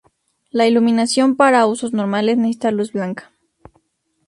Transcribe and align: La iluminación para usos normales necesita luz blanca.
La 0.49 0.65
iluminación 0.67 1.35
para 1.35 1.67
usos 1.67 1.93
normales 1.93 2.35
necesita 2.35 2.71
luz 2.71 2.91
blanca. 2.91 3.31